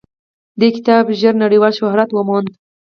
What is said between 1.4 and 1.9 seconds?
نړیوال